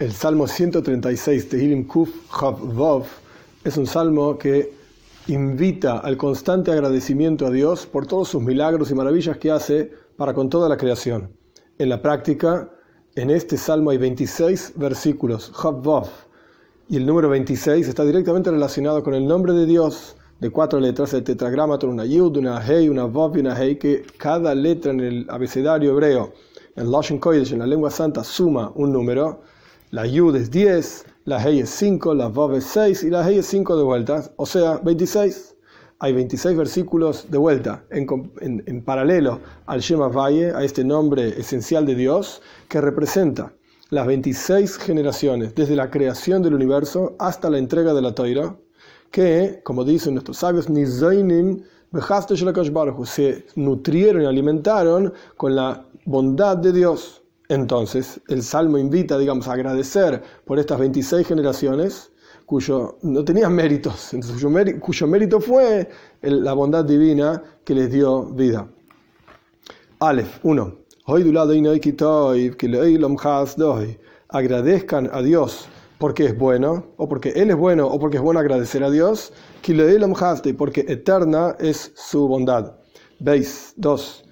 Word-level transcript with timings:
El 0.00 0.12
Salmo 0.12 0.46
136 0.46 1.50
de 1.50 1.62
Hilim 1.62 1.86
Kuf 1.86 2.08
Chav 2.30 2.58
Vov 2.74 3.04
es 3.64 3.76
un 3.76 3.86
salmo 3.86 4.38
que 4.38 4.72
invita 5.26 5.98
al 5.98 6.16
constante 6.16 6.72
agradecimiento 6.72 7.46
a 7.46 7.50
Dios 7.50 7.84
por 7.84 8.06
todos 8.06 8.30
sus 8.30 8.42
milagros 8.42 8.90
y 8.90 8.94
maravillas 8.94 9.36
que 9.36 9.50
hace 9.50 9.92
para 10.16 10.32
con 10.32 10.48
toda 10.48 10.70
la 10.70 10.78
creación. 10.78 11.28
En 11.76 11.90
la 11.90 12.00
práctica, 12.00 12.70
en 13.14 13.28
este 13.28 13.58
salmo 13.58 13.90
hay 13.90 13.98
26 13.98 14.72
versículos, 14.76 15.52
Chav 15.52 15.82
Vov, 15.82 16.08
y 16.88 16.96
el 16.96 17.04
número 17.04 17.28
26 17.28 17.86
está 17.86 18.02
directamente 18.02 18.50
relacionado 18.50 19.02
con 19.02 19.12
el 19.12 19.26
nombre 19.26 19.52
de 19.52 19.66
Dios 19.66 20.16
de 20.38 20.48
cuatro 20.48 20.80
letras, 20.80 21.12
el 21.12 21.24
tetragramatón, 21.24 21.90
una 21.90 22.06
yud, 22.06 22.38
una 22.38 22.66
hei, 22.66 22.88
una 22.88 23.04
vov 23.04 23.36
y 23.36 23.40
una 23.40 23.54
hei, 23.62 23.76
que 23.78 24.06
cada 24.16 24.54
letra 24.54 24.92
en 24.92 25.00
el 25.00 25.26
abecedario 25.28 25.90
hebreo, 25.90 26.32
en 26.74 26.90
Lashon 26.90 27.18
Kodesh, 27.18 27.52
en 27.52 27.58
la 27.58 27.66
lengua 27.66 27.90
santa, 27.90 28.24
suma 28.24 28.72
un 28.76 28.94
número 28.94 29.42
la 29.90 30.06
Yud 30.06 30.36
es 30.36 30.50
10, 30.52 31.04
la 31.24 31.44
Hei 31.44 31.60
es 31.60 31.70
5, 31.70 32.14
la 32.14 32.28
Vav 32.28 32.54
es 32.54 32.64
6 32.64 33.02
y 33.02 33.10
la 33.10 33.28
Hei 33.28 33.38
es 33.38 33.46
5 33.46 33.76
de 33.76 33.82
vuelta, 33.82 34.30
o 34.36 34.46
sea, 34.46 34.78
26. 34.78 35.56
Hay 35.98 36.12
26 36.14 36.56
versículos 36.56 37.30
de 37.30 37.36
vuelta 37.36 37.84
en, 37.90 38.84
paralelo 38.84 39.40
al 39.66 39.80
Shema 39.80 40.08
Valle, 40.08 40.52
a 40.52 40.62
este 40.62 40.84
nombre 40.84 41.28
esencial 41.40 41.84
de 41.84 41.94
Dios, 41.94 42.40
que 42.68 42.80
representa 42.80 43.52
las 43.90 44.06
26 44.06 44.78
generaciones, 44.78 45.54
desde 45.54 45.76
la 45.76 45.90
creación 45.90 46.42
del 46.42 46.54
universo 46.54 47.16
hasta 47.18 47.50
la 47.50 47.58
entrega 47.58 47.92
de 47.92 48.00
la 48.00 48.14
Toira, 48.14 48.56
que, 49.10 49.60
como 49.64 49.84
dicen 49.84 50.14
nuestros 50.14 50.38
sabios, 50.38 50.68
se 53.06 53.46
nutrieron 53.56 54.22
y 54.22 54.26
alimentaron 54.26 55.12
con 55.36 55.56
la 55.56 55.84
bondad 56.06 56.56
de 56.56 56.72
Dios. 56.72 57.19
Entonces, 57.50 58.20
el 58.28 58.44
Salmo 58.44 58.78
invita, 58.78 59.18
digamos, 59.18 59.48
a 59.48 59.54
agradecer 59.54 60.22
por 60.44 60.60
estas 60.60 60.78
26 60.78 61.26
generaciones, 61.26 62.12
cuyo 62.46 62.98
no 63.02 63.24
tenían 63.24 63.52
méritos, 63.52 64.14
cuyo, 64.80 65.08
mérito, 65.08 65.40
fue 65.40 65.88
la 66.22 66.52
bondad 66.52 66.84
divina 66.84 67.42
que 67.64 67.74
les 67.74 67.90
dio 67.90 68.26
vida. 68.26 68.68
Aleph 69.98 70.38
1. 70.44 70.78
Agradezcan 74.28 75.10
a 75.12 75.20
Dios 75.20 75.68
porque 75.98 76.26
es 76.26 76.38
bueno, 76.38 76.86
o 76.98 77.08
porque 77.08 77.30
Él 77.30 77.50
es 77.50 77.56
bueno, 77.56 77.88
o 77.88 77.98
porque 77.98 78.18
es 78.18 78.22
bueno 78.22 78.38
agradecer 78.38 78.84
a 78.84 78.90
Dios, 78.90 79.32
porque 80.56 80.84
eterna 80.86 81.56
es 81.58 81.90
su 81.96 82.28
bondad. 82.28 82.76
Veis 83.18 83.74
2 83.76 84.29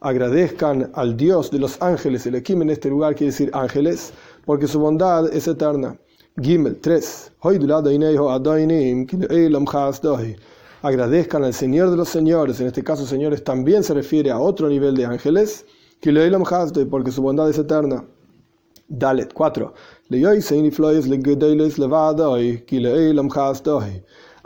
agradezcan 0.00 0.90
al 0.94 1.16
Dios 1.16 1.52
de 1.52 1.60
los 1.60 1.80
ángeles, 1.80 2.26
el 2.26 2.34
Ekim 2.34 2.62
en 2.62 2.70
este 2.70 2.88
lugar 2.90 3.14
quiere 3.14 3.30
decir 3.30 3.48
ángeles, 3.52 4.12
porque 4.44 4.66
su 4.66 4.80
bondad 4.80 5.32
es 5.32 5.46
eterna. 5.46 5.96
Gimel 6.42 6.80
3. 6.80 7.30
Agradezcan 10.82 11.44
al 11.44 11.54
Señor 11.54 11.90
de 11.90 11.96
los 11.96 12.08
señores, 12.08 12.60
en 12.60 12.66
este 12.66 12.82
caso 12.82 13.06
señores 13.06 13.44
también 13.44 13.84
se 13.84 13.94
refiere 13.94 14.32
a 14.32 14.40
otro 14.40 14.68
nivel 14.68 14.96
de 14.96 15.04
ángeles, 15.04 15.64
porque 16.90 17.12
su 17.12 17.22
bondad 17.22 17.48
es 17.48 17.58
eterna. 17.58 18.04
Dalet 18.88 19.32
4 19.32 19.72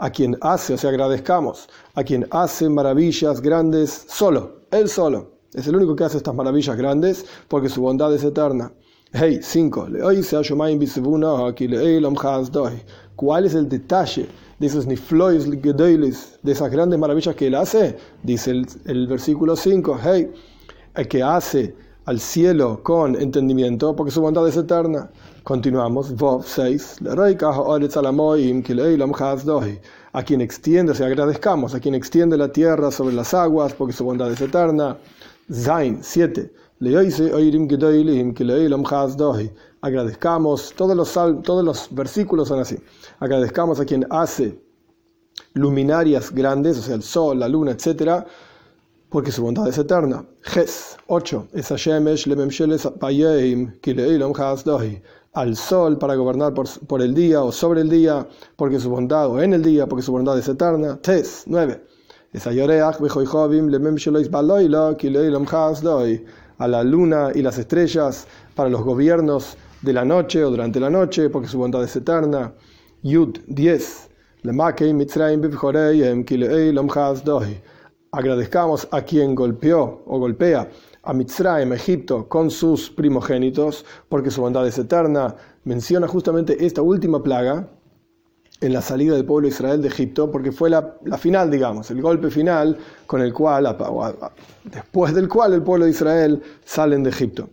a 0.01 0.09
quien 0.09 0.35
hace, 0.41 0.73
o 0.73 0.77
sea, 0.77 0.89
agradezcamos, 0.89 1.69
a 1.93 2.03
quien 2.03 2.25
hace 2.31 2.67
maravillas 2.67 3.39
grandes 3.39 4.05
solo, 4.09 4.63
él 4.71 4.89
solo. 4.89 5.29
Es 5.53 5.67
el 5.67 5.75
único 5.75 5.95
que 5.95 6.03
hace 6.03 6.17
estas 6.17 6.33
maravillas 6.33 6.75
grandes 6.75 7.23
porque 7.47 7.69
su 7.69 7.81
bondad 7.81 8.11
es 8.15 8.23
eterna. 8.23 8.73
Hey, 9.13 9.41
5. 9.43 9.87
¿Cuál 13.15 13.45
es 13.45 13.53
el 13.53 13.69
detalle 13.69 14.27
de 14.57 14.67
esos 14.67 14.87
niflois 14.87 15.49
de 15.51 16.51
esas 16.51 16.71
grandes 16.71 16.97
maravillas 16.97 17.35
que 17.35 17.47
él 17.47 17.55
hace? 17.55 17.95
Dice 18.23 18.51
el, 18.51 18.67
el 18.85 19.05
versículo 19.05 19.55
5. 19.55 19.99
Hey, 20.03 20.31
el 20.95 21.07
que 21.07 21.21
hace 21.21 21.75
al 22.05 22.19
cielo 22.19 22.81
con 22.83 23.15
entendimiento 23.15 23.95
porque 23.95 24.11
su 24.11 24.21
bondad 24.21 24.47
es 24.47 24.57
eterna. 24.57 25.09
Continuamos, 25.43 26.15
Vov 26.15 26.43
6. 26.45 26.97
A 30.13 30.23
quien 30.23 30.41
extiende, 30.41 30.91
o 30.91 30.95
sea, 30.95 31.07
agradezcamos, 31.07 31.73
a 31.73 31.79
quien 31.79 31.95
extiende 31.95 32.37
la 32.37 32.51
tierra 32.51 32.91
sobre 32.91 33.15
las 33.15 33.33
aguas, 33.33 33.73
porque 33.73 33.93
su 33.93 34.03
bondad 34.03 34.31
es 34.31 34.41
eterna. 34.41 34.97
Zain 35.51 35.99
7. 36.01 36.51
Agradezcamos, 39.81 40.73
todos 40.75 40.95
los, 40.95 41.13
todos 41.43 41.63
los 41.63 41.87
versículos 41.91 42.47
son 42.47 42.59
así. 42.59 42.77
Agradezcamos 43.19 43.79
a 43.79 43.85
quien 43.85 44.05
hace 44.09 44.59
luminarias 45.53 46.31
grandes, 46.31 46.77
o 46.77 46.81
sea, 46.81 46.95
el 46.95 47.03
sol, 47.03 47.39
la 47.39 47.47
luna, 47.47 47.71
etcétera 47.71 48.25
porque 49.11 49.31
su 49.31 49.43
bondad 49.43 49.67
es 49.67 49.77
eterna. 49.77 50.25
Ges 50.41 50.97
8. 51.07 51.49
Al 55.33 55.57
sol 55.57 55.97
para 55.97 56.15
gobernar 56.15 56.53
por, 56.53 56.67
por, 56.87 57.01
el 57.01 57.13
día 57.13 57.43
o 57.43 57.51
sobre 57.51 57.81
el 57.81 57.89
día, 57.89 58.25
porque 58.55 58.79
su 58.79 58.89
bondad, 58.89 59.27
o 59.27 59.41
en 59.41 59.53
el 59.53 59.61
día, 59.61 59.85
porque 59.85 60.01
su 60.01 60.13
bondad 60.13 60.39
es 60.39 60.47
eterna. 60.47 60.97
Tes 61.01 61.43
9. 61.45 61.83
A 66.57 66.67
la 66.69 66.83
luna 66.83 67.31
y 67.35 67.41
las 67.41 67.57
estrellas 67.57 68.27
para 68.55 68.69
los 68.69 68.81
gobiernos 68.81 69.57
de 69.81 69.91
la 69.91 70.05
noche 70.05 70.41
o 70.45 70.49
durante 70.49 70.79
la 70.79 70.89
noche, 70.89 71.29
porque 71.29 71.49
su 71.49 71.57
bondad 71.57 71.83
es 71.83 71.93
eterna. 71.97 72.53
Yud 73.03 73.39
10 73.47 74.09
agradezcamos 78.11 78.87
a 78.91 79.01
quien 79.01 79.35
golpeó 79.35 80.03
o 80.05 80.19
golpea 80.19 80.69
a 81.03 81.13
Mitzrayim, 81.13 81.73
Egipto, 81.73 82.27
con 82.27 82.51
sus 82.51 82.89
primogénitos, 82.89 83.85
porque 84.09 84.29
su 84.29 84.41
bondad 84.41 84.67
es 84.67 84.77
eterna. 84.77 85.35
Menciona 85.63 86.07
justamente 86.07 86.65
esta 86.65 86.81
última 86.81 87.23
plaga 87.23 87.67
en 88.59 88.73
la 88.73 88.81
salida 88.81 89.15
del 89.15 89.25
pueblo 89.25 89.47
de 89.47 89.53
Israel 89.53 89.81
de 89.81 89.87
Egipto, 89.87 90.29
porque 90.29 90.51
fue 90.51 90.69
la, 90.69 90.93
final, 91.17 91.49
digamos, 91.49 91.89
el 91.89 92.01
golpe 92.01 92.29
final 92.29 92.77
con 93.07 93.21
el 93.21 93.33
cual, 93.33 93.75
después 94.65 95.15
del 95.15 95.27
cual 95.27 95.53
el 95.53 95.63
pueblo 95.63 95.85
de 95.85 95.91
Israel 95.91 96.41
salen 96.63 97.03
de 97.03 97.09
Egipto. 97.09 97.49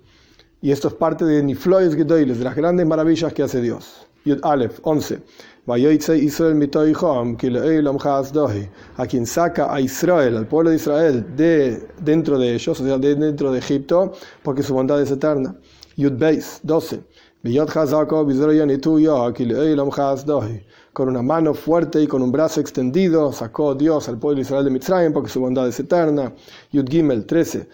Y 0.60 0.72
esto 0.72 0.88
es 0.88 0.94
parte 0.94 1.24
de 1.24 1.42
Niflois 1.42 1.94
Gedoiles, 1.94 2.38
de 2.38 2.44
las 2.44 2.56
grandes 2.56 2.84
maravillas 2.84 3.32
que 3.32 3.44
hace 3.44 3.60
Dios. 3.62 4.06
Yud 4.24 4.40
Aleph 4.42 4.80
11 4.82 5.20
a 8.96 9.06
quien 9.06 9.26
saca 9.26 9.72
a 9.72 9.80
Israel, 9.80 10.36
al 10.38 10.46
pueblo 10.46 10.70
de 10.70 10.76
Israel, 10.76 11.36
de 11.36 11.86
dentro 12.00 12.38
de 12.38 12.54
ellos, 12.54 12.80
o 12.80 12.84
sea, 12.86 12.96
de 12.96 13.14
dentro 13.14 13.52
de 13.52 13.58
Egipto, 13.58 14.12
porque 14.42 14.62
su 14.62 14.72
bondad 14.72 15.00
es 15.02 15.10
eterna. 15.10 15.54
Yud 15.96 16.12
Beis 16.12 16.60
12. 16.62 17.00
Con 20.92 21.08
una 21.08 21.22
mano 21.22 21.54
fuerte 21.54 22.02
y 22.02 22.06
con 22.06 22.22
un 22.22 22.32
brazo 22.32 22.60
extendido 22.60 23.32
sacó 23.32 23.74
Dios 23.74 24.08
al 24.08 24.18
pueblo 24.18 24.36
de 24.36 24.42
Israel 24.42 24.64
de 24.64 24.70
Mitzrayim 24.70 25.12
porque 25.12 25.28
su 25.28 25.40
bondad 25.40 25.68
es 25.68 25.78
eterna. 25.78 26.32
Yud 26.72 26.88
Gimel 26.88 27.26
13. 27.26 27.68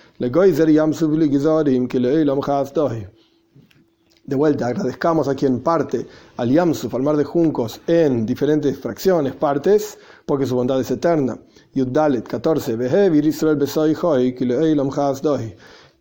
De 4.27 4.37
vuelta, 4.37 4.69
agradezcamos 4.69 5.29
a 5.29 5.35
quien 5.35 5.61
parte 5.61 6.07
al 6.39 6.51
Yamsuf, 6.51 6.95
al 6.95 7.03
mar 7.03 7.19
de 7.19 7.25
juncos, 7.25 7.83
en 7.87 8.25
diferentes 8.25 8.79
fracciones, 8.79 9.35
partes, 9.35 9.99
porque 10.25 10.47
su 10.47 10.55
bondad 10.55 10.81
es 10.81 10.91
eterna. 10.91 11.39
Yuddalet 11.75 12.27
14. 12.27 12.73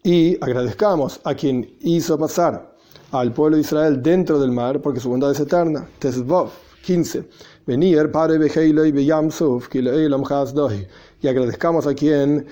Y 0.03 0.37
agradezcamos 0.41 1.19
a 1.25 1.35
quien 1.35 1.75
hizo 1.81 2.17
pasar 2.17 2.77
al 3.11 3.33
pueblo 3.33 3.57
de 3.57 3.61
Israel 3.61 4.01
dentro 4.01 4.39
del 4.39 4.51
mar, 4.51 4.81
porque 4.81 5.01
su 5.01 5.09
bondad 5.09 5.31
es 5.31 5.41
eterna. 5.41 5.85
Tesvov 5.99 6.49
15. 6.85 7.27
Venir 7.67 8.09
pare 8.09 8.35
y 11.21 11.27
agradezcamos 11.27 11.87
a 11.87 11.93
quien 11.93 12.45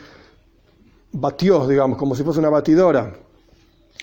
batió, 1.13 1.65
digamos, 1.65 1.97
como 1.97 2.13
si 2.13 2.23
fuese 2.23 2.39
una 2.39 2.49
batidora 2.49 3.30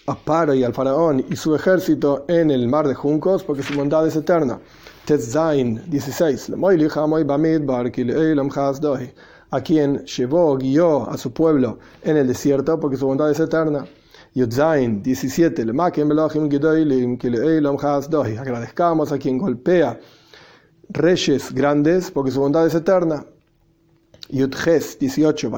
a 0.09 0.15
Paro 0.15 0.55
y 0.55 0.65
al 0.65 0.73
faraón 0.73 1.25
y 1.29 1.37
su 1.37 1.55
ejército 1.55 2.25
en 2.29 2.51
el 2.51 2.67
mar 2.67 2.89
de 2.89 2.95
juncos, 2.95 3.45
porque 3.45 3.63
su 3.63 3.75
bondad 3.75 4.07
es 4.07 4.17
eterna. 4.17 4.59
Tetzain 5.05 5.83
16. 5.87 6.53
A 9.51 9.61
quien 9.61 10.05
llevó, 10.05 10.57
guió 10.57 11.09
a 11.09 11.17
su 11.17 11.33
pueblo 11.33 11.79
en 12.03 12.17
el 12.17 12.27
desierto, 12.27 12.81
porque 12.81 12.97
su 12.97 13.07
bondad 13.07 13.31
es 13.31 13.41
eterna. 13.41 13.85
Yudzain 14.35 15.03
17. 15.03 15.65
Agradezcamos 18.39 19.13
a 19.13 19.19
quien 19.19 19.39
golpea 19.39 20.01
reyes 20.91 21.53
grandes, 21.53 22.11
porque 22.11 22.31
su 22.31 22.41
bondad 22.41 22.67
es 22.67 22.75
eterna. 22.75 23.25
Yudges 24.31 24.99
18 24.99 25.51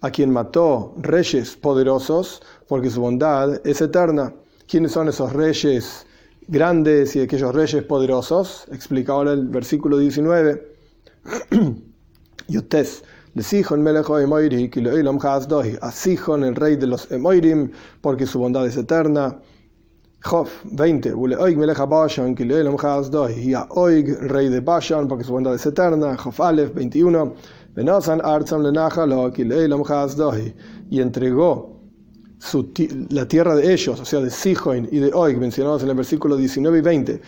a 0.00 0.10
quien 0.10 0.30
mató 0.30 0.94
reyes 0.98 1.56
poderosos, 1.56 2.42
porque 2.68 2.90
su 2.90 3.00
bondad 3.00 3.66
es 3.66 3.80
eterna. 3.80 4.34
¿Quiénes 4.66 4.92
son 4.92 5.08
esos 5.08 5.32
reyes 5.32 6.06
grandes 6.48 7.16
y 7.16 7.20
aquellos 7.20 7.54
reyes 7.54 7.82
poderosos? 7.84 8.66
Explica 8.72 9.12
ahora 9.12 9.32
el 9.32 9.48
versículo 9.48 9.98
19. 9.98 10.76
Yutes, 12.48 13.04
de 13.34 13.42
Sihon 13.42 13.82
Melejo 13.82 14.18
Emoiri, 14.18 14.68
Kiloilam 14.70 15.18
Hasdohi, 15.18 15.78
a 15.80 15.92
el 16.46 16.56
rey 16.56 16.76
de 16.76 16.86
los 16.86 17.10
Emoirim, 17.12 17.70
porque 18.00 18.26
su 18.26 18.38
bondad 18.38 18.66
es 18.66 18.76
eterna. 18.76 19.38
Jof 20.22 20.50
20, 20.64 21.14
Oig 21.14 21.56
Meleja 21.56 21.86
Bashan, 21.86 22.34
Kiloilam 22.34 22.76
Hasdohi, 22.76 23.40
y 23.40 23.54
a 23.54 23.66
Oig, 23.70 24.18
rey 24.20 24.48
de 24.48 24.60
Bashan, 24.60 25.08
porque 25.08 25.24
su 25.24 25.32
bondad 25.32 25.54
es 25.54 25.64
eterna. 25.64 26.16
Jof 26.16 26.40
Aleph 26.40 26.74
21, 26.74 27.34
Y 30.90 31.00
entregó 31.00 31.80
la 33.10 33.28
tierra 33.28 33.54
de 33.54 33.72
ellos, 33.72 34.00
o 34.00 34.04
sea, 34.04 34.20
de 34.20 34.30
Sihon 34.30 34.88
y 34.90 34.98
de 34.98 35.12
Oig, 35.12 35.38
mencionados 35.38 35.82
en 35.82 35.90
el 35.90 35.96
versículo 35.96 36.36
19 36.36 36.78
y 36.78 36.82
20, 36.82 37.20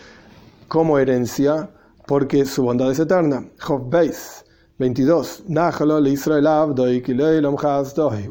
como 0.67 0.97
herencia, 0.97 1.69
porque 2.07 2.45
su 2.45 2.63
bondad 2.63 2.91
es 2.91 2.99
eterna. 2.99 3.45
Beis 3.89 4.43
22. 4.79 5.43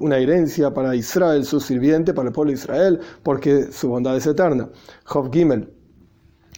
Una 0.00 0.18
herencia 0.18 0.74
para 0.74 0.94
Israel, 0.94 1.44
su 1.44 1.60
sirviente, 1.60 2.12
para 2.12 2.28
el 2.28 2.34
pueblo 2.34 2.50
de 2.50 2.58
Israel, 2.58 3.00
porque 3.22 3.72
su 3.72 3.88
bondad 3.88 4.16
es 4.16 4.26
eterna. 4.26 4.68
Job 5.04 5.32
Gimel 5.32 5.72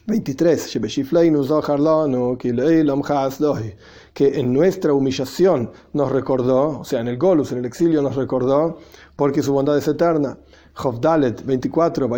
23. 0.07 0.79
Que 4.13 4.39
en 4.39 4.53
nuestra 4.53 4.93
humillación 4.93 5.71
nos 5.95 6.13
recordó, 6.13 6.81
o 6.81 6.85
sea, 6.85 7.01
en 7.01 7.09
el 7.09 7.17
Golus, 7.17 7.53
en 7.53 7.59
el 7.59 7.65
exilio 7.65 8.03
nos 8.03 8.15
recordó, 8.15 8.79
porque 9.17 9.43
su 9.43 9.55
bondad 9.55 9.79
es 9.79 9.89
eterna. 9.89 10.37
Job 10.75 11.01
Dalet 11.01 11.45
24. 11.45 12.11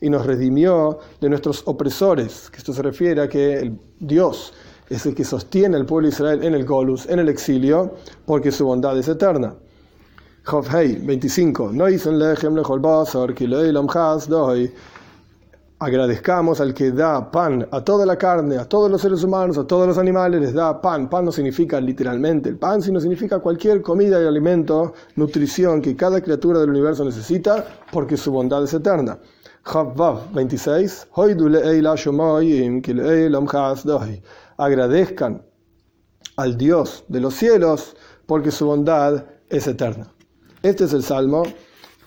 Y 0.00 0.10
nos 0.10 0.26
redimió 0.26 0.98
de 1.20 1.28
nuestros 1.28 1.62
opresores, 1.66 2.48
que 2.50 2.58
esto 2.58 2.72
se 2.72 2.82
refiere 2.82 3.20
a 3.20 3.28
que 3.28 3.58
el 3.58 3.78
Dios 4.00 4.54
es 4.88 5.04
el 5.04 5.14
que 5.14 5.24
sostiene 5.24 5.76
al 5.76 5.84
pueblo 5.84 6.08
de 6.08 6.14
Israel 6.14 6.42
en 6.42 6.54
el 6.54 6.64
Golus, 6.64 7.06
en 7.06 7.18
el 7.18 7.28
exilio, 7.28 7.96
porque 8.24 8.50
su 8.50 8.64
bondad 8.64 8.98
es 8.98 9.08
eterna. 9.08 9.54
Job 10.44 10.66
25. 10.68 11.70
Agradezcamos 15.84 16.60
al 16.60 16.74
que 16.74 16.92
da 16.92 17.28
pan 17.28 17.66
a 17.72 17.80
toda 17.80 18.06
la 18.06 18.16
carne, 18.16 18.56
a 18.56 18.64
todos 18.64 18.88
los 18.88 19.00
seres 19.00 19.24
humanos, 19.24 19.58
a 19.58 19.66
todos 19.66 19.84
los 19.88 19.98
animales, 19.98 20.40
les 20.40 20.54
da 20.54 20.80
pan. 20.80 21.10
Pan 21.10 21.24
no 21.24 21.32
significa 21.32 21.80
literalmente 21.80 22.48
el 22.48 22.56
pan, 22.56 22.80
sino 22.80 23.00
significa 23.00 23.40
cualquier 23.40 23.82
comida 23.82 24.22
y 24.22 24.24
alimento, 24.24 24.94
nutrición 25.16 25.82
que 25.82 25.96
cada 25.96 26.20
criatura 26.20 26.60
del 26.60 26.70
universo 26.70 27.04
necesita, 27.04 27.66
porque 27.90 28.16
su 28.16 28.30
bondad 28.30 28.62
es 28.62 28.72
eterna. 28.72 29.18
Job 29.64 30.32
26 30.32 31.08
agradezcan 34.56 35.42
al 36.36 36.56
Dios 36.56 37.04
de 37.08 37.20
los 37.20 37.34
cielos, 37.34 37.96
porque 38.26 38.52
su 38.52 38.66
bondad 38.66 39.24
es 39.48 39.66
eterna. 39.66 40.06
Este 40.62 40.84
es 40.84 40.92
el 40.92 41.02
salmo, 41.02 41.42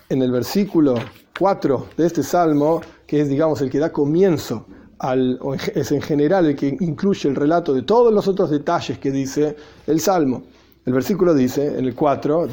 en 0.08 0.22
el 0.22 0.32
versículo 0.32 0.94
4 1.38 1.88
de 1.98 2.06
este 2.06 2.22
salmo, 2.22 2.80
que 3.06 3.20
es, 3.20 3.28
digamos, 3.28 3.60
el 3.60 3.70
que 3.70 3.78
da 3.78 3.92
comienzo 3.92 4.66
al, 4.98 5.38
es 5.74 5.92
en 5.92 6.02
general 6.02 6.46
el 6.46 6.56
que 6.56 6.76
incluye 6.80 7.28
el 7.28 7.36
relato 7.36 7.74
de 7.74 7.82
todos 7.82 8.12
los 8.12 8.26
otros 8.28 8.50
detalles 8.50 8.98
que 8.98 9.10
dice 9.10 9.56
el 9.86 10.00
Salmo. 10.00 10.42
El 10.84 10.92
versículo 10.92 11.34
dice, 11.34 11.78
en 11.78 11.84
el 11.84 11.94
4, 11.94 12.46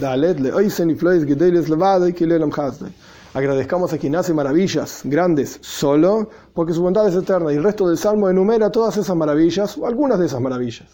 Agradezcamos 3.36 3.92
a 3.94 3.98
quien 3.98 4.16
hace 4.16 4.34
maravillas 4.34 5.02
grandes 5.06 5.58
solo, 5.62 6.30
porque 6.54 6.74
su 6.74 6.84
bondad 6.84 7.08
es 7.08 7.16
eterna. 7.16 7.52
Y 7.52 7.56
el 7.56 7.64
resto 7.64 7.88
del 7.88 7.98
Salmo 7.98 8.30
enumera 8.30 8.72
todas 8.72 8.98
esas 8.98 9.16
maravillas, 9.16 9.78
o 9.78 9.88
algunas 9.88 10.20
de 10.20 10.28
esas 10.28 10.40
maravillas. 10.40 10.88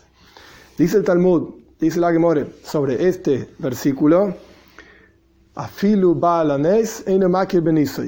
Dice 0.77 0.97
el 0.97 1.03
Talmud, 1.03 1.49
dice 1.79 1.99
la 1.99 2.13
Gemore, 2.13 2.47
sobre 2.63 3.07
este 3.07 3.49
versículo, 3.57 4.35
Afilu 5.55 6.17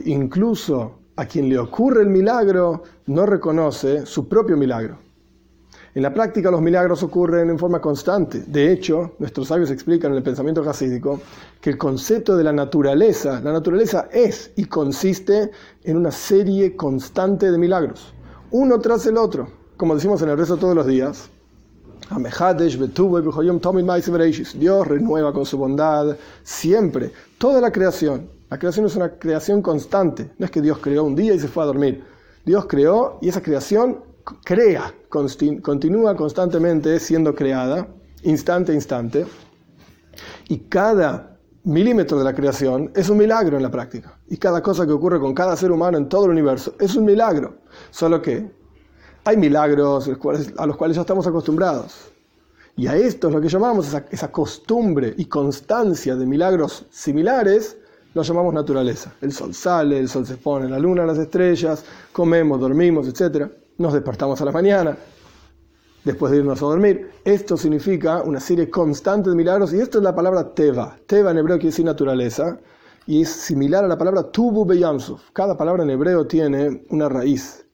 Incluso 0.05 1.00
a 1.21 1.27
quien 1.27 1.47
le 1.47 1.59
ocurre 1.59 2.01
el 2.01 2.09
milagro 2.09 2.81
no 3.05 3.27
reconoce 3.27 4.07
su 4.07 4.27
propio 4.27 4.57
milagro. 4.57 4.97
En 5.93 6.01
la 6.01 6.11
práctica 6.11 6.49
los 6.49 6.61
milagros 6.61 7.03
ocurren 7.03 7.51
en 7.51 7.59
forma 7.59 7.79
constante. 7.79 8.39
De 8.47 8.71
hecho, 8.71 9.13
nuestros 9.19 9.49
sabios 9.49 9.69
explican 9.69 10.11
en 10.11 10.17
el 10.17 10.23
pensamiento 10.23 10.63
jasídico 10.63 11.21
que 11.61 11.69
el 11.69 11.77
concepto 11.77 12.35
de 12.35 12.43
la 12.43 12.51
naturaleza, 12.51 13.39
la 13.39 13.53
naturaleza 13.53 14.07
es 14.11 14.49
y 14.55 14.65
consiste 14.65 15.51
en 15.83 15.97
una 15.97 16.09
serie 16.09 16.75
constante 16.75 17.51
de 17.51 17.57
milagros, 17.59 18.15
uno 18.49 18.79
tras 18.79 19.05
el 19.05 19.17
otro, 19.17 19.47
como 19.77 19.93
decimos 19.93 20.23
en 20.23 20.29
el 20.29 20.37
rezo 20.39 20.57
todos 20.57 20.73
los 20.73 20.87
días. 20.87 21.29
Dios 24.59 24.87
renueva 24.87 25.31
con 25.33 25.45
su 25.45 25.55
bondad 25.59 26.17
siempre 26.43 27.11
toda 27.37 27.61
la 27.61 27.71
creación. 27.71 28.40
La 28.51 28.59
creación 28.59 28.85
es 28.85 28.97
una 28.97 29.17
creación 29.17 29.61
constante. 29.61 30.33
No 30.37 30.45
es 30.45 30.51
que 30.51 30.61
Dios 30.61 30.79
creó 30.79 31.05
un 31.05 31.15
día 31.15 31.33
y 31.33 31.39
se 31.39 31.47
fue 31.47 31.63
a 31.63 31.67
dormir. 31.67 32.03
Dios 32.43 32.65
creó 32.65 33.17
y 33.21 33.29
esa 33.29 33.41
creación 33.41 34.03
crea, 34.43 34.93
continúa 35.07 36.17
constantemente 36.17 36.99
siendo 36.99 37.33
creada, 37.33 37.87
instante 38.23 38.73
a 38.73 38.75
instante, 38.75 39.25
y 40.49 40.57
cada 40.67 41.39
milímetro 41.63 42.17
de 42.17 42.25
la 42.25 42.35
creación 42.35 42.91
es 42.93 43.07
un 43.07 43.19
milagro 43.19 43.55
en 43.55 43.63
la 43.63 43.71
práctica. 43.71 44.19
Y 44.27 44.35
cada 44.35 44.61
cosa 44.61 44.85
que 44.85 44.91
ocurre 44.91 45.21
con 45.21 45.33
cada 45.33 45.55
ser 45.55 45.71
humano 45.71 45.97
en 45.97 46.09
todo 46.09 46.25
el 46.25 46.31
universo 46.31 46.75
es 46.77 46.93
un 46.97 47.05
milagro. 47.05 47.59
Solo 47.89 48.21
que 48.21 48.51
hay 49.23 49.37
milagros 49.37 50.09
a 50.57 50.65
los 50.65 50.75
cuales 50.75 50.95
ya 50.97 51.01
estamos 51.01 51.25
acostumbrados. 51.25 52.11
Y 52.75 52.87
a 52.87 52.97
esto 52.97 53.29
es 53.29 53.33
lo 53.33 53.39
que 53.39 53.47
llamamos 53.47 53.87
esa, 53.87 54.05
esa 54.11 54.29
costumbre 54.29 55.13
y 55.15 55.25
constancia 55.25 56.17
de 56.17 56.25
milagros 56.25 56.85
similares, 56.89 57.77
lo 58.13 58.21
llamamos 58.21 58.53
naturaleza. 58.53 59.13
El 59.21 59.31
sol 59.31 59.53
sale, 59.53 59.99
el 59.99 60.09
sol 60.09 60.25
se 60.25 60.37
pone, 60.37 60.69
la 60.69 60.79
luna, 60.79 61.05
las 61.05 61.17
estrellas, 61.17 61.83
comemos, 62.11 62.59
dormimos, 62.59 63.07
etc 63.07 63.61
nos 63.81 63.93
despertamos 63.93 64.39
a 64.41 64.45
la 64.45 64.51
mañana, 64.51 64.95
después 66.03 66.31
de 66.31 66.39
irnos 66.39 66.61
a 66.61 66.65
dormir. 66.65 67.11
Esto 67.25 67.57
significa 67.57 68.21
una 68.21 68.39
serie 68.39 68.69
constante 68.69 69.29
de 69.29 69.35
milagros 69.35 69.73
y 69.73 69.79
esto 69.79 69.97
es 69.97 70.03
la 70.03 70.15
palabra 70.15 70.53
teva. 70.53 70.97
Teva 71.07 71.31
en 71.31 71.39
hebreo 71.39 71.57
quiere 71.57 71.69
decir 71.71 71.85
naturaleza 71.85 72.59
y 73.07 73.23
es 73.23 73.29
similar 73.29 73.83
a 73.83 73.87
la 73.87 73.97
palabra 73.97 74.23
tubu 74.23 74.65
beyamsuf. 74.65 75.31
Cada 75.33 75.57
palabra 75.57 75.83
en 75.83 75.89
hebreo 75.89 76.25
tiene 76.25 76.85
una 76.89 77.09
raíz. 77.09 77.65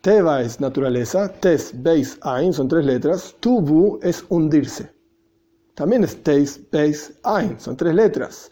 Teva 0.00 0.42
es 0.42 0.60
naturaleza, 0.60 1.28
tes, 1.28 1.72
beis, 1.80 2.18
ain 2.22 2.52
son 2.52 2.66
tres 2.66 2.84
letras, 2.84 3.36
tubu 3.38 4.00
es 4.02 4.24
hundirse. 4.28 4.92
También 5.74 6.02
es 6.02 6.20
tes, 6.22 6.60
beis, 6.72 7.12
ain, 7.22 7.58
son 7.60 7.76
tres 7.76 7.94
letras. 7.94 8.50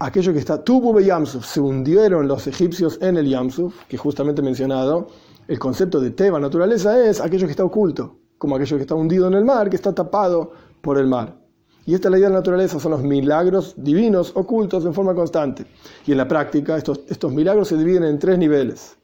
Aquello 0.00 0.32
que 0.32 0.38
está 0.38 0.62
tubu 0.62 0.92
beyamsuf, 0.92 1.44
se 1.44 1.60
hundieron 1.60 2.28
los 2.28 2.46
egipcios 2.46 2.98
en 3.02 3.16
el 3.16 3.28
yamsuf, 3.28 3.74
que 3.88 3.96
justamente 3.96 4.42
mencionado, 4.42 5.08
el 5.48 5.58
concepto 5.58 5.98
de 6.00 6.12
Teba, 6.12 6.38
naturaleza, 6.38 7.04
es 7.04 7.20
aquello 7.20 7.46
que 7.48 7.50
está 7.50 7.64
oculto, 7.64 8.16
como 8.38 8.54
aquello 8.54 8.76
que 8.76 8.82
está 8.82 8.94
hundido 8.94 9.26
en 9.26 9.34
el 9.34 9.44
mar, 9.44 9.68
que 9.68 9.74
está 9.74 9.92
tapado 9.92 10.52
por 10.82 10.98
el 10.98 11.08
mar. 11.08 11.36
Y 11.84 11.94
esta 11.94 12.06
es 12.06 12.12
la 12.12 12.18
idea 12.18 12.28
de 12.28 12.34
naturaleza, 12.36 12.78
son 12.78 12.92
los 12.92 13.02
milagros 13.02 13.74
divinos 13.76 14.30
ocultos 14.36 14.84
en 14.84 14.94
forma 14.94 15.16
constante. 15.16 15.66
Y 16.06 16.12
en 16.12 16.18
la 16.18 16.28
práctica 16.28 16.76
estos, 16.76 17.00
estos 17.08 17.32
milagros 17.32 17.66
se 17.66 17.76
dividen 17.76 18.04
en 18.04 18.20
tres 18.20 18.38
niveles. 18.38 18.96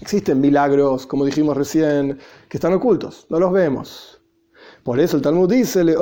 Existen 0.00 0.40
milagros, 0.40 1.06
como 1.06 1.24
dijimos 1.24 1.56
recién, 1.56 2.18
que 2.48 2.56
están 2.56 2.72
ocultos, 2.72 3.26
no 3.30 3.38
los 3.38 3.52
vemos. 3.52 4.20
Por 4.82 4.98
eso 4.98 5.18
el 5.18 5.22
Talmud 5.22 5.48
dice, 5.48 5.82
el 5.82 5.96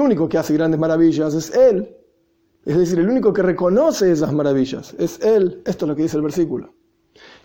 único 0.00 0.28
que 0.28 0.38
hace 0.38 0.54
grandes 0.54 0.78
maravillas 0.78 1.34
es 1.34 1.50
Él. 1.52 1.96
Es 2.66 2.76
decir, 2.76 2.98
el 2.98 3.08
único 3.08 3.32
que 3.32 3.42
reconoce 3.42 4.10
esas 4.10 4.32
maravillas 4.32 4.92
es 4.98 5.20
Él. 5.20 5.62
Esto 5.64 5.84
es 5.84 5.88
lo 5.88 5.94
que 5.94 6.02
dice 6.02 6.16
el 6.16 6.24
versículo. 6.24 6.74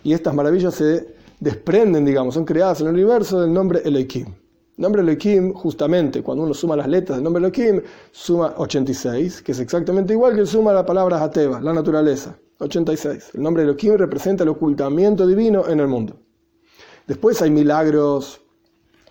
Y 0.02 0.12
estas 0.14 0.34
maravillas 0.34 0.74
se 0.74 1.14
desprenden, 1.38 2.04
digamos, 2.04 2.34
son 2.34 2.44
creadas 2.44 2.80
en 2.80 2.88
el 2.88 2.94
universo 2.94 3.40
del 3.40 3.52
nombre 3.52 3.82
Elohim. 3.84 4.34
El 4.76 4.82
nombre 4.82 5.02
Elohim, 5.02 5.52
justamente, 5.52 6.22
cuando 6.22 6.42
uno 6.42 6.52
suma 6.54 6.74
las 6.74 6.88
letras 6.88 7.18
del 7.18 7.24
nombre 7.24 7.40
Elohim, 7.40 7.82
suma 8.10 8.54
86, 8.56 9.42
que 9.42 9.52
es 9.52 9.60
exactamente 9.60 10.12
igual 10.12 10.34
que 10.34 10.44
suma 10.44 10.72
la 10.72 10.84
palabra 10.84 11.22
Ateva, 11.22 11.60
la 11.60 11.72
naturaleza. 11.72 12.36
86. 12.58 13.30
El 13.34 13.42
nombre 13.42 13.62
Elohim 13.62 13.94
representa 13.94 14.42
el 14.42 14.48
ocultamiento 14.48 15.24
divino 15.24 15.68
en 15.68 15.78
el 15.78 15.86
mundo. 15.86 16.16
Después 17.06 17.40
hay 17.42 17.50
milagros 17.50 18.40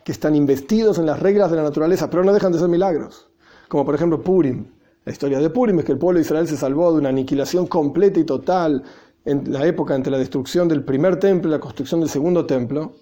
que 0.03 0.11
están 0.11 0.35
investidos 0.35 0.97
en 0.97 1.05
las 1.05 1.21
reglas 1.21 1.51
de 1.51 1.57
la 1.57 1.63
naturaleza, 1.63 2.09
pero 2.09 2.25
no 2.25 2.33
dejan 2.33 2.51
de 2.51 2.59
ser 2.59 2.67
milagros. 2.67 3.29
Como 3.69 3.85
por 3.85 3.95
ejemplo 3.95 4.21
Purim. 4.21 4.65
La 5.03 5.11
historia 5.11 5.39
de 5.39 5.49
Purim 5.49 5.79
es 5.79 5.85
que 5.85 5.93
el 5.93 5.97
pueblo 5.97 6.19
de 6.19 6.25
Israel 6.25 6.47
se 6.47 6.55
salvó 6.55 6.91
de 6.91 6.99
una 6.99 7.09
aniquilación 7.09 7.65
completa 7.65 8.19
y 8.19 8.23
total 8.23 8.83
en 9.25 9.51
la 9.51 9.65
época 9.65 9.95
entre 9.95 10.11
la 10.11 10.19
destrucción 10.19 10.67
del 10.67 10.83
primer 10.83 11.17
templo 11.17 11.49
y 11.49 11.51
la 11.51 11.59
construcción 11.59 12.01
del 12.01 12.09
segundo 12.09 12.45
templo, 12.45 12.93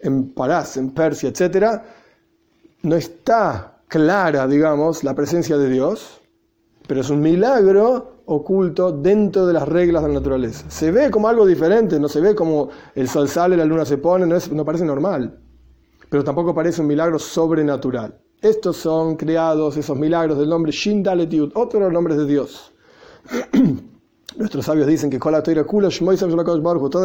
en 0.00 0.32
Parás, 0.32 0.78
en 0.78 0.90
Persia, 0.90 1.28
etc., 1.28 1.82
no 2.82 2.96
está 2.96 3.82
clara, 3.88 4.46
digamos, 4.46 5.04
la 5.04 5.14
presencia 5.14 5.58
de 5.58 5.68
Dios, 5.68 6.20
pero 6.86 7.02
es 7.02 7.10
un 7.10 7.20
milagro 7.20 8.22
oculto 8.26 8.92
dentro 8.92 9.46
de 9.46 9.52
las 9.52 9.68
reglas 9.68 10.02
de 10.02 10.08
la 10.08 10.14
naturaleza. 10.14 10.70
Se 10.70 10.90
ve 10.90 11.10
como 11.10 11.28
algo 11.28 11.46
diferente, 11.46 12.00
no 12.00 12.08
se 12.08 12.20
ve 12.20 12.34
como 12.34 12.70
el 12.94 13.08
sol 13.08 13.28
sale, 13.28 13.56
la 13.56 13.66
luna 13.66 13.84
se 13.84 13.98
pone, 13.98 14.26
no, 14.26 14.36
no 14.50 14.64
parece 14.64 14.84
normal, 14.84 15.38
pero 16.08 16.24
tampoco 16.24 16.54
parece 16.54 16.80
un 16.80 16.86
milagro 16.86 17.18
sobrenatural. 17.18 18.18
Estos 18.44 18.76
son 18.76 19.16
creados, 19.16 19.74
esos 19.78 19.98
milagros 19.98 20.36
del 20.36 20.50
nombre 20.50 20.70
Shindaletiut, 20.70 21.56
otro 21.56 21.78
de 21.78 21.86
los 21.86 21.94
nombres 21.94 22.18
de 22.18 22.26
Dios. 22.26 22.74
Nuestros 24.36 24.66
sabios 24.66 24.86
dicen 24.86 25.08
que 25.08 25.18
toda 25.18 25.32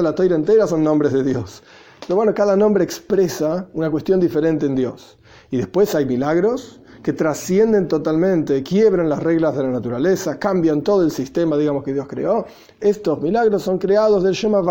la 0.03 0.13
toira 0.13 0.35
entera 0.35 0.67
son 0.67 0.83
nombres 0.83 1.13
de 1.13 1.23
Dios. 1.23 1.63
Pero 2.01 2.17
bueno, 2.17 2.33
cada 2.33 2.57
nombre 2.57 2.83
expresa 2.83 3.69
una 3.73 3.89
cuestión 3.89 4.19
diferente 4.19 4.65
en 4.65 4.75
Dios. 4.75 5.17
Y 5.49 5.55
después 5.55 5.95
hay 5.95 6.05
milagros 6.05 6.81
que 7.03 7.13
trascienden 7.13 7.87
totalmente, 7.87 8.61
quiebran 8.61 9.07
las 9.07 9.23
reglas 9.23 9.55
de 9.55 9.63
la 9.63 9.69
naturaleza, 9.69 10.37
cambian 10.37 10.81
todo 10.81 11.03
el 11.03 11.11
sistema, 11.11 11.55
digamos, 11.55 11.85
que 11.85 11.93
Dios 11.93 12.05
creó. 12.09 12.47
Estos 12.81 13.21
milagros 13.21 13.61
son 13.61 13.77
creados 13.77 14.23
del 14.23 14.33
Shema 14.33 14.61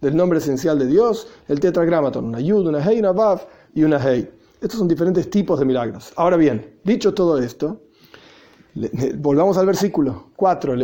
del 0.00 0.16
nombre 0.16 0.38
esencial 0.38 0.78
de 0.78 0.86
Dios, 0.86 1.26
el 1.48 1.60
tetragramaton, 1.60 2.24
una 2.24 2.40
yud, 2.40 2.66
una 2.66 2.82
hei, 2.82 2.98
una 2.98 3.12
vav 3.12 3.46
y 3.74 3.82
una 3.82 3.98
hei. 4.02 4.37
Estos 4.60 4.78
son 4.78 4.88
diferentes 4.88 5.30
tipos 5.30 5.58
de 5.58 5.64
milagros. 5.64 6.12
Ahora 6.16 6.36
bien, 6.36 6.78
dicho 6.84 7.14
todo 7.14 7.38
esto, 7.38 7.82
volvamos 9.18 9.56
al 9.56 9.66
versículo 9.66 10.30
4. 10.36 10.74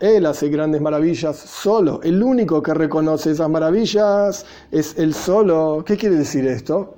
Él 0.00 0.26
hace 0.26 0.48
grandes 0.48 0.80
maravillas 0.80 1.36
solo. 1.36 2.00
El 2.02 2.22
único 2.22 2.62
que 2.62 2.74
reconoce 2.74 3.30
esas 3.30 3.48
maravillas 3.48 4.46
es 4.70 4.98
él 4.98 5.14
solo. 5.14 5.82
¿Qué 5.84 5.96
quiere 5.96 6.16
decir 6.16 6.46
esto? 6.46 6.94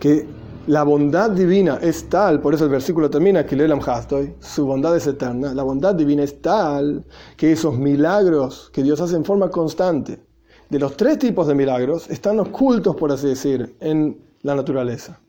Que 0.00 0.26
la 0.68 0.82
bondad 0.82 1.30
divina 1.30 1.78
es 1.80 2.08
tal, 2.10 2.40
por 2.40 2.54
eso 2.54 2.64
el 2.64 2.70
versículo 2.70 3.08
termina 3.08 3.46
que 3.46 3.56
Lelam 3.56 3.80
Hastoy, 3.80 4.34
su 4.38 4.66
bondad 4.66 4.94
es 4.96 5.06
eterna. 5.06 5.54
La 5.54 5.62
bondad 5.62 5.94
divina 5.94 6.22
es 6.22 6.42
tal 6.42 7.04
que 7.36 7.52
esos 7.52 7.78
milagros 7.78 8.70
que 8.72 8.82
Dios 8.82 9.00
hace 9.00 9.16
en 9.16 9.24
forma 9.24 9.50
constante, 9.50 10.20
de 10.70 10.78
los 10.78 10.96
tres 10.96 11.18
tipos 11.18 11.46
de 11.46 11.54
milagros 11.54 12.08
están 12.10 12.38
ocultos, 12.40 12.96
por 12.96 13.12
así 13.12 13.28
decir, 13.28 13.74
en 13.80 14.20
la 14.42 14.54
naturaleza. 14.54 15.20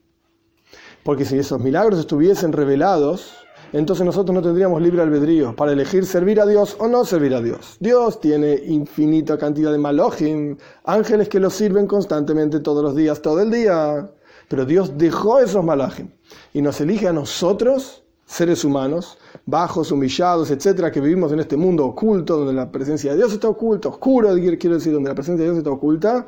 Porque 1.03 1.25
si 1.25 1.37
esos 1.37 1.61
milagros 1.61 1.99
estuviesen 1.99 2.51
revelados, 2.51 3.37
entonces 3.71 4.05
nosotros 4.05 4.33
no 4.33 4.41
tendríamos 4.41 4.81
libre 4.81 5.01
albedrío 5.01 5.55
para 5.55 5.71
elegir 5.71 6.05
servir 6.05 6.41
a 6.41 6.45
Dios 6.45 6.75
o 6.79 6.87
no 6.87 7.05
servir 7.05 7.33
a 7.35 7.41
Dios. 7.41 7.77
Dios 7.79 8.19
tiene 8.19 8.55
infinita 8.65 9.37
cantidad 9.37 9.71
de 9.71 9.77
malojim, 9.77 10.57
ángeles 10.83 11.29
que 11.29 11.39
lo 11.39 11.49
sirven 11.49 11.87
constantemente 11.87 12.59
todos 12.59 12.83
los 12.83 12.95
días, 12.95 13.21
todo 13.21 13.41
el 13.41 13.51
día. 13.51 14.11
Pero 14.47 14.65
Dios 14.65 14.97
dejó 14.97 15.39
esos 15.39 15.63
malojim 15.63 16.09
y 16.53 16.61
nos 16.61 16.81
elige 16.81 17.07
a 17.07 17.13
nosotros, 17.13 18.03
seres 18.29 18.63
humanos, 18.63 19.17
bajos, 19.47 19.91
humillados, 19.91 20.51
etcétera, 20.51 20.91
que 20.91 21.01
vivimos 21.01 21.31
en 21.31 21.39
este 21.39 21.57
mundo 21.57 21.83
oculto, 21.87 22.37
donde 22.37 22.53
la 22.53 22.71
presencia 22.71 23.11
de 23.11 23.17
Dios 23.17 23.33
está 23.33 23.49
oculta, 23.49 23.89
oscuro, 23.89 24.29
quiero 24.59 24.75
decir, 24.75 24.93
donde 24.93 25.09
la 25.09 25.15
presencia 25.15 25.43
de 25.43 25.49
Dios 25.49 25.57
está 25.57 25.71
oculta, 25.71 26.27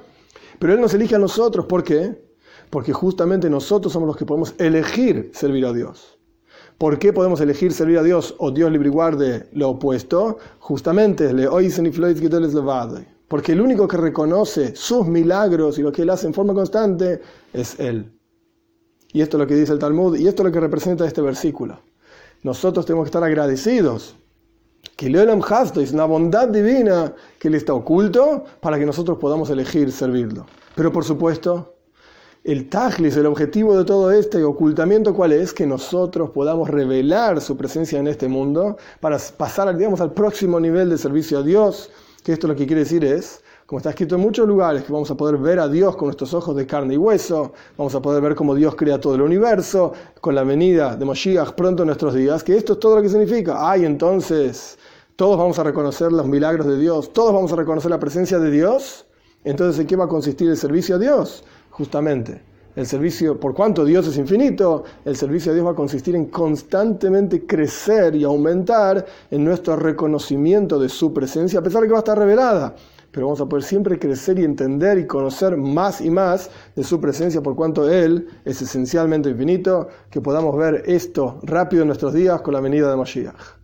pero 0.57 0.73
Él 0.73 0.81
nos 0.81 0.95
elige 0.95 1.13
a 1.15 1.19
nosotros, 1.19 1.67
¿por 1.67 1.83
qué? 1.83 2.25
Porque 2.71 2.91
justamente 2.91 3.51
nosotros 3.51 3.93
somos 3.93 4.07
los 4.07 4.17
que 4.17 4.25
podemos 4.25 4.55
elegir 4.57 5.29
servir 5.33 5.63
a 5.63 5.73
Dios. 5.73 6.17
¿Por 6.79 6.97
qué 6.97 7.13
podemos 7.13 7.39
elegir 7.39 7.71
servir 7.71 7.99
a 7.99 8.03
Dios 8.03 8.33
o 8.39 8.49
Dios 8.49 8.71
libre 8.71 8.89
guarde 8.89 9.47
lo 9.53 9.69
opuesto? 9.69 10.39
Justamente, 10.57 11.31
le 11.33 11.47
porque 13.27 13.51
el 13.51 13.61
único 13.61 13.87
que 13.87 13.97
reconoce 13.97 14.75
sus 14.75 15.05
milagros 15.05 15.77
y 15.77 15.83
lo 15.83 15.91
que 15.91 16.01
Él 16.01 16.09
hace 16.09 16.25
en 16.25 16.33
forma 16.33 16.55
constante 16.55 17.21
es 17.53 17.79
Él. 17.79 18.11
Y 19.13 19.21
esto 19.21 19.37
es 19.37 19.41
lo 19.41 19.47
que 19.47 19.55
dice 19.55 19.71
el 19.71 19.79
Talmud 19.79 20.17
y 20.17 20.27
esto 20.27 20.41
es 20.41 20.47
lo 20.47 20.51
que 20.51 20.59
representa 20.59 21.05
este 21.05 21.21
versículo 21.21 21.79
nosotros 22.43 22.85
tenemos 22.85 23.05
que 23.05 23.09
estar 23.09 23.23
agradecidos 23.23 24.15
que 24.95 25.09
Leolam 25.09 25.41
Hasto 25.41 25.81
es 25.81 25.91
una 25.91 26.05
bondad 26.05 26.47
divina 26.47 27.13
que 27.39 27.49
le 27.49 27.57
está 27.57 27.73
oculto 27.73 28.43
para 28.59 28.77
que 28.79 28.85
nosotros 28.85 29.17
podamos 29.17 29.49
elegir 29.49 29.91
servirlo. 29.91 30.45
Pero 30.75 30.91
por 30.91 31.03
supuesto, 31.03 31.75
el 32.43 32.69
tajlis, 32.69 33.15
el 33.17 33.27
objetivo 33.27 33.77
de 33.77 33.85
todo 33.85 34.11
este 34.11 34.43
ocultamiento, 34.43 35.13
¿cuál 35.13 35.31
es? 35.31 35.53
Que 35.53 35.67
nosotros 35.67 36.31
podamos 36.31 36.69
revelar 36.69 37.41
su 37.41 37.55
presencia 37.57 37.99
en 37.99 38.07
este 38.07 38.27
mundo 38.27 38.77
para 38.99 39.17
pasar, 39.37 39.75
digamos, 39.77 40.01
al 40.01 40.13
próximo 40.13 40.59
nivel 40.59 40.89
de 40.89 40.97
servicio 40.97 41.39
a 41.39 41.43
Dios, 41.43 41.91
que 42.23 42.33
esto 42.33 42.47
lo 42.47 42.55
que 42.55 42.65
quiere 42.65 42.81
decir 42.81 43.03
es 43.05 43.43
como 43.71 43.77
está 43.77 43.91
escrito 43.91 44.15
en 44.15 44.21
muchos 44.21 44.45
lugares, 44.45 44.83
que 44.83 44.91
vamos 44.91 45.09
a 45.11 45.15
poder 45.15 45.37
ver 45.37 45.57
a 45.57 45.69
Dios 45.69 45.95
con 45.95 46.07
nuestros 46.07 46.33
ojos 46.33 46.53
de 46.57 46.67
carne 46.67 46.95
y 46.95 46.97
hueso, 46.97 47.53
vamos 47.77 47.95
a 47.95 48.01
poder 48.01 48.21
ver 48.21 48.35
cómo 48.35 48.53
Dios 48.53 48.75
crea 48.75 48.99
todo 48.99 49.15
el 49.15 49.21
universo, 49.21 49.93
con 50.19 50.35
la 50.35 50.43
venida 50.43 50.97
de 50.97 51.05
Moshiach 51.05 51.53
pronto 51.53 51.83
en 51.83 51.87
nuestros 51.87 52.13
días, 52.13 52.43
que 52.43 52.57
esto 52.57 52.73
es 52.73 52.81
todo 52.81 52.97
lo 52.97 53.01
que 53.01 53.07
significa. 53.07 53.71
Ay, 53.71 53.85
entonces, 53.85 54.77
todos 55.15 55.37
vamos 55.37 55.57
a 55.57 55.63
reconocer 55.63 56.11
los 56.11 56.27
milagros 56.27 56.67
de 56.67 56.77
Dios, 56.77 57.13
todos 57.13 57.33
vamos 57.33 57.53
a 57.53 57.55
reconocer 57.55 57.89
la 57.89 57.97
presencia 57.97 58.39
de 58.39 58.51
Dios. 58.51 59.05
Entonces, 59.45 59.79
¿en 59.79 59.87
qué 59.87 59.95
va 59.95 60.03
a 60.03 60.09
consistir 60.09 60.49
el 60.49 60.57
servicio 60.57 60.95
a 60.95 60.99
Dios? 60.99 61.45
Justamente, 61.69 62.43
el 62.75 62.85
servicio, 62.85 63.39
por 63.39 63.53
cuanto 63.53 63.85
Dios 63.85 64.05
es 64.05 64.17
infinito, 64.17 64.83
el 65.05 65.15
servicio 65.15 65.53
a 65.53 65.55
Dios 65.55 65.65
va 65.65 65.71
a 65.71 65.75
consistir 65.75 66.13
en 66.17 66.25
constantemente 66.25 67.45
crecer 67.45 68.17
y 68.17 68.25
aumentar 68.25 69.05
en 69.29 69.45
nuestro 69.45 69.77
reconocimiento 69.77 70.77
de 70.77 70.89
su 70.89 71.13
presencia, 71.13 71.61
a 71.61 71.63
pesar 71.63 71.83
de 71.83 71.87
que 71.87 71.93
va 71.93 71.99
a 71.99 72.03
estar 72.03 72.19
revelada 72.19 72.75
pero 73.11 73.27
vamos 73.27 73.41
a 73.41 73.45
poder 73.45 73.63
siempre 73.63 73.99
crecer 73.99 74.39
y 74.39 74.43
entender 74.43 74.97
y 74.97 75.07
conocer 75.07 75.57
más 75.57 76.01
y 76.01 76.09
más 76.09 76.49
de 76.75 76.83
su 76.83 76.99
presencia 76.99 77.41
por 77.41 77.55
cuanto 77.55 77.89
Él 77.89 78.27
es 78.45 78.61
esencialmente 78.61 79.29
infinito, 79.29 79.87
que 80.09 80.21
podamos 80.21 80.57
ver 80.57 80.83
esto 80.85 81.39
rápido 81.43 81.83
en 81.83 81.87
nuestros 81.87 82.13
días 82.13 82.41
con 82.41 82.53
la 82.53 82.61
venida 82.61 82.89
de 82.89 82.97
Mashiach. 82.97 83.60